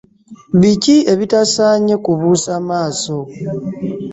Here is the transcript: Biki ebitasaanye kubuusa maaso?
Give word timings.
Biki 0.59 0.95
ebitasaanye 1.13 1.95
kubuusa 2.03 2.51
maaso? 2.67 3.17